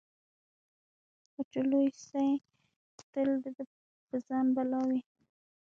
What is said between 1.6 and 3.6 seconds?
لوی سي تل د